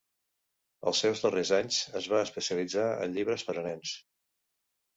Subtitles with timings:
[0.91, 3.95] Els seus darrers anys, es va especialitzar en llibres per a nens.